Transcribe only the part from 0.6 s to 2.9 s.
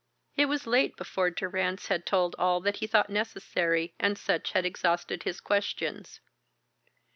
late before Durrance had told all that he